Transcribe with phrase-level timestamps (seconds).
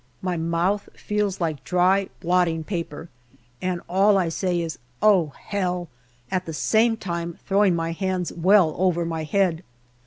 [0.23, 3.07] My mouth feels like dry blotting paper,
[3.61, 5.89] and all I say is," Oh, hell!"
[6.31, 9.61] at the same time throwing my hands well over my head.